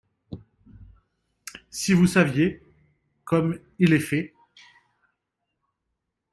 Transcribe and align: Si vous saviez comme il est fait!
Si 1.69 1.93
vous 1.93 2.07
saviez 2.07 2.63
comme 3.23 3.59
il 3.77 3.93
est 3.93 3.99
fait! 3.99 4.33